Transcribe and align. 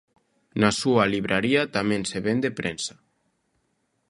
Na 0.61 0.71
súa 0.79 1.03
libraría 1.13 1.61
tamén 1.77 2.01
se 2.09 2.19
vende 2.27 2.49
prensa. 2.59 2.95